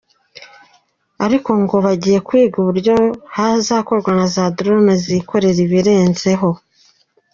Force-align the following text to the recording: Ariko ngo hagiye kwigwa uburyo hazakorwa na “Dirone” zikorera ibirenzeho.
Ariko 1.25 1.49
ngo 1.61 1.77
hagiye 1.85 2.17
kwigwa 2.27 2.57
uburyo 2.63 2.95
hazakorwa 3.35 4.11
na 4.19 4.27
“Dirone” 4.55 4.93
zikorera 5.05 5.59
ibirenzeho. 5.65 6.49